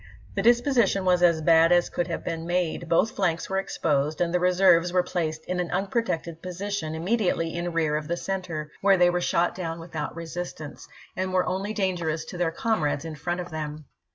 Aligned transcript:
The 0.33 0.41
disposition 0.41 1.05
was 1.05 1.21
as 1.21 1.43
bad 1.43 1.71
as 1.71 1.87
could 1.91 2.07
have 2.07 2.23
been 2.23 2.47
made; 2.47 2.89
both 2.89 3.11
flanks 3.11 3.51
were 3.51 3.59
exposed, 3.59 4.19
and 4.19 4.33
the 4.33 4.39
reserves 4.39 4.91
were 4.91 5.03
placed 5.03 5.45
in 5.45 5.59
an 5.59 5.69
unprotected 5.69 6.41
position 6.41 6.95
immediately 6.95 7.53
in 7.53 7.71
rear 7.71 7.95
of 7.97 8.07
the 8.07 8.17
center, 8.17 8.71
where 8.81 8.97
they 8.97 9.11
were 9.11 9.21
shot 9.21 9.53
down 9.53 9.79
without 9.79 10.15
resistance, 10.15 10.87
and 11.15 11.31
were 11.33 11.45
only 11.45 11.71
dangerous 11.71 12.25
to 12.25 12.37
their 12.39 12.49
comrades 12.49 13.05
in 13.05 13.13
front 13.13 13.41
of 13.41 13.51
them. 13.51 13.85